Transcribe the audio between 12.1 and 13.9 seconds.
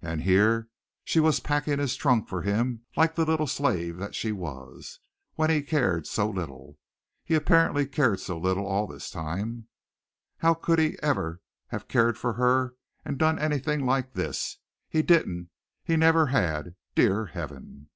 for her and done anything